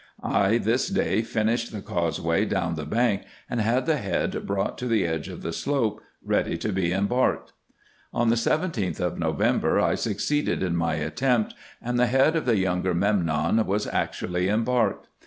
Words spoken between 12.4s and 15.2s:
the younger Memnon was actually embarked.